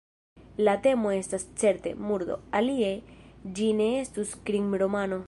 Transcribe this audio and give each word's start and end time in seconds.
La 0.67 0.73
temo 0.85 1.11
estas, 1.17 1.45
certe, 1.63 1.93
murdo– 2.07 2.39
alie 2.61 2.91
ĝi 3.59 3.71
ne 3.83 3.91
estus 4.03 4.37
krimromano. 4.49 5.19